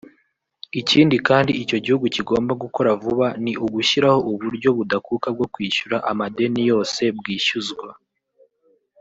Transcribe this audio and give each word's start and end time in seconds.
Ikindi 0.79 1.15
kandi 1.27 1.51
icyo 1.63 1.77
gihugu 1.85 2.05
kigomba 2.15 2.51
gukora 2.63 2.89
vuba 3.03 3.27
ni 3.43 3.53
ugushyiraho 3.65 4.19
uburyo 4.31 4.69
budakuka 4.77 5.27
bwo 5.35 5.45
kwishyura 5.53 5.97
amadeni 6.11 6.61
yose 6.71 7.01
bwishyuzwa 7.17 7.89